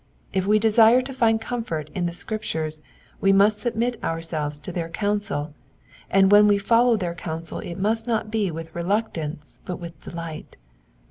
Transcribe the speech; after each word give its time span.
If 0.33 0.47
we 0.47 0.57
desire 0.57 1.01
to 1.03 1.13
find 1.13 1.39
comfort 1.39 1.91
in 1.93 2.07
the 2.07 2.13
Scriptures 2.13 2.81
we 3.19 3.31
must 3.31 3.59
submit 3.59 4.03
ourselves 4.03 4.57
to 4.61 4.71
their 4.71 4.89
counsel, 4.89 5.53
and 6.09 6.31
when 6.31 6.47
we 6.47 6.57
follow 6.57 6.97
their 6.97 7.13
counsel 7.13 7.59
it 7.59 7.77
must 7.77 8.07
not 8.07 8.31
be 8.31 8.49
with 8.49 8.73
reluc 8.73 9.13
tance 9.13 9.59
but 9.63 9.75
with 9.79 10.01
delight. 10.01 10.57